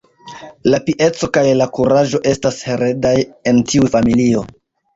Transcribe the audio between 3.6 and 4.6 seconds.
tiu familio.